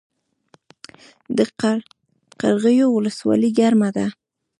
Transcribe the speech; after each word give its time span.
د 1.37 1.39
قرغیو 2.39 2.87
ولسوالۍ 2.95 3.49
ګرمه 3.59 3.89
ده 3.97 4.07